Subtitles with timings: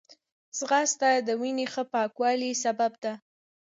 [0.57, 3.13] ځغاسته د وینې ښه پاکوالي سبب ده